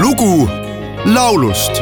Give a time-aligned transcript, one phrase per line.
[0.00, 0.48] lugu
[1.04, 1.74] laulust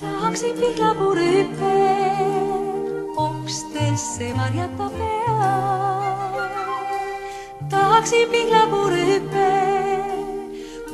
[0.00, 1.74] tahaksin pihlapuu rüüpe
[3.16, 5.38] okstesse varjata pea.
[7.70, 9.50] tahaksin pihlapuu rüüpe,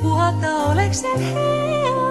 [0.01, 2.04] puhata oleks seal hea,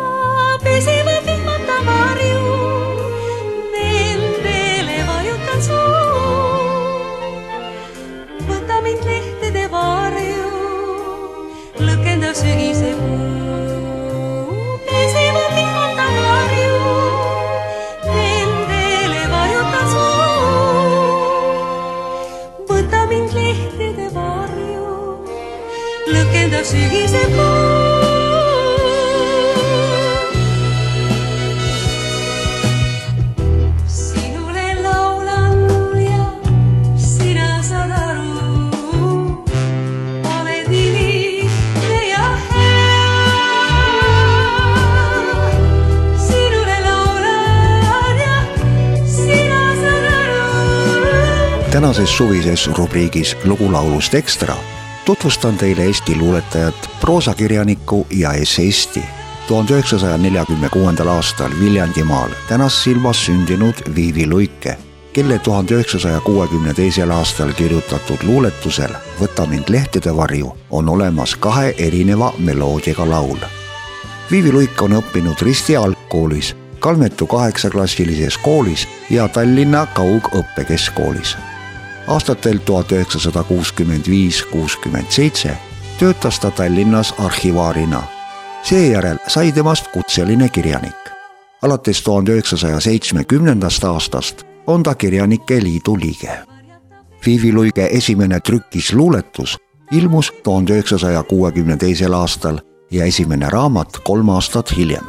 [26.12, 27.94] lõkendav sügise puu.
[33.86, 35.58] sinule laulan
[36.02, 36.26] ja
[36.96, 39.40] sina saad aru,
[40.34, 42.84] oled nii lihtne ja hea.
[46.26, 48.36] sinule laulan ja
[49.16, 51.66] sina saad aru.
[51.70, 54.56] tänases suvises rubriigis Lugu laulust ekstra
[55.04, 59.02] tutvustan teile Eesti luuletajat, proosakirjanikku ja esseisti.
[59.48, 64.78] tuhande üheksasaja neljakümne kuuendal aastal Viljandimaal tänas silmas sündinud Viivi Luike,
[65.12, 71.74] kelle tuhande üheksasaja kuuekümne teisel aastal kirjutatud luuletusel Võta mind lehtede varju on olemas kahe
[71.78, 73.38] erineva meloodiaga laul.
[74.30, 81.36] Viivi Luik on õppinud Risti algkoolis, Kalmetu kaheksaklassilises koolis ja Tallinna Kaugõppekeskkoolis
[82.06, 85.56] aastatel tuhat üheksasada kuuskümmend viis, kuuskümmend seitse
[85.98, 88.02] töötas ta Tallinnas arhivaarina.
[88.62, 90.96] seejärel sai temast kutseline kirjanik.
[91.62, 96.38] alates tuhande üheksasaja seitsmekümnendast aastast on ta Kirjanike Liidu liige.
[97.26, 99.58] Viivi Luige esimene trükisluuletus
[99.92, 102.58] ilmus tuhande üheksasaja kuuekümne teisel aastal
[102.90, 105.04] ja esimene raamat kolm aastat hiljem.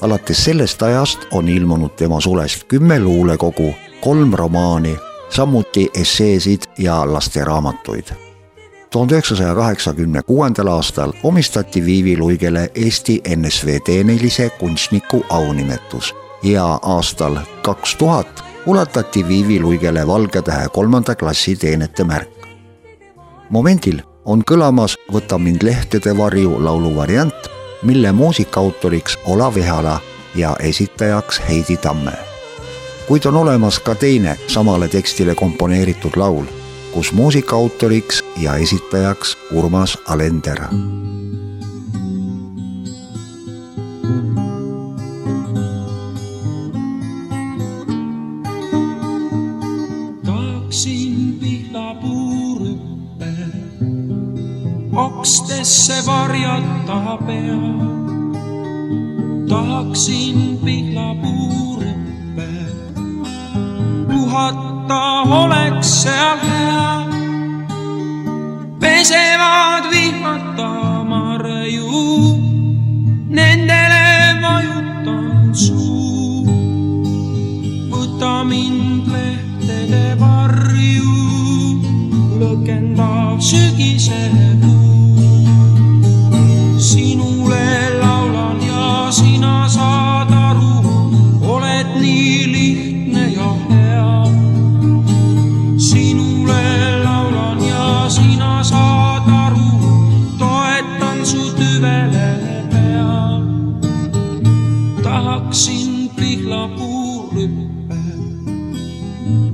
[0.00, 4.96] alates sellest ajast on ilmunud tema sulest kümme luulekogu, kolm romaani
[5.30, 8.04] samuti esseesid ja lasteraamatuid.
[8.90, 17.36] tuhande üheksasaja kaheksakümne kuuendal aastal omistati Viivi Luigele Eesti NSV teenilise kunstniku aunimetus ja aastal
[17.62, 22.48] kaks tuhat ulatati Viivi Luigele Valge Tähe kolmanda klassi teenete märk.
[23.50, 27.50] momendil on kõlamas Võta mind lehtede varju laulu variant,
[27.82, 30.00] mille muusikaautoriks Olav Ehala
[30.34, 32.27] ja esitajaks Heidi Tamme
[33.08, 36.44] kuid on olemas ka teine samale tekstile komponeeritud laul,
[36.92, 40.60] kus muusika autoriks ja esitajaks Urmas Alender.
[50.24, 53.32] tahaksin pihlapuurüppe
[54.96, 57.56] okstesse varjata pea.
[59.48, 61.57] tahaksin pihlapuurüppe
[64.38, 67.06] puhata oleks seal hea.
[68.80, 70.70] pesevad vihmata
[71.10, 71.90] marju,
[73.36, 74.06] nendele
[74.42, 76.46] vajutan suu.
[77.90, 81.18] võta mind lehtede varju,
[82.38, 84.22] lõkendav sügise
[84.62, 84.97] puu.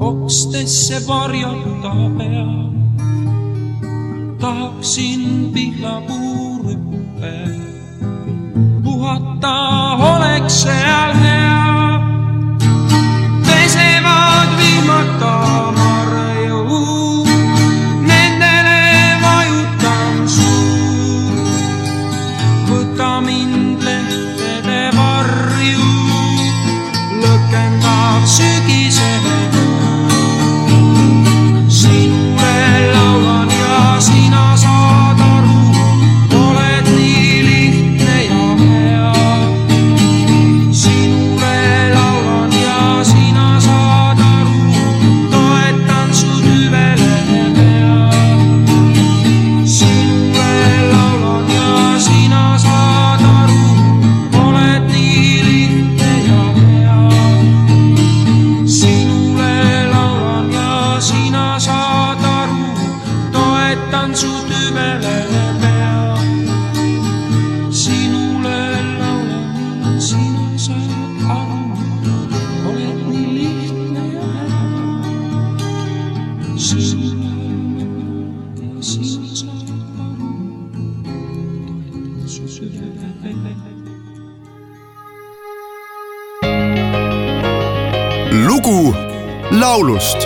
[0.05, 2.47] Okstesse varjata pea.
[4.41, 5.23] tahaksin
[5.55, 7.35] pihlapuurüppe
[8.85, 9.57] puhata
[10.13, 12.01] oleks seal hea
[13.47, 15.37] pesevad vihmata
[15.79, 16.61] marju,
[18.09, 18.83] nendele
[19.25, 21.33] vajutan suu.
[22.69, 23.64] võta mind
[63.91, 65.17] tantsutyvele
[65.61, 66.17] pea.
[67.71, 68.61] sinule
[68.99, 70.91] laulan, sina saad
[71.39, 71.63] aru,
[72.69, 74.63] oled nii lihtne ja hea.
[76.67, 77.33] sinule
[78.61, 79.69] ja sina saad
[80.07, 80.33] aru,
[82.21, 83.63] tantsutyvele pea.
[88.47, 88.95] lugu
[89.51, 90.21] laulust